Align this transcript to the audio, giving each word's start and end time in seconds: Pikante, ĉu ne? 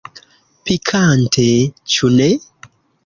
Pikante, 0.69 1.45
ĉu 1.97 2.11
ne? 2.19 2.31